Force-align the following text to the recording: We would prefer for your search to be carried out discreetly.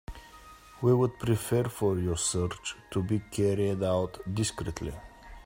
We 0.81 0.95
would 0.95 1.19
prefer 1.19 1.65
for 1.65 1.99
your 1.99 2.17
search 2.17 2.75
to 2.89 3.03
be 3.03 3.19
carried 3.19 3.83
out 3.83 4.17
discreetly. 4.33 4.93